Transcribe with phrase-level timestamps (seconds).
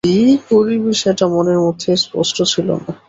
[0.03, 0.19] কী
[0.49, 2.91] করিবে সেটা মনের মধ্যে স্পষ্ট ছিল না।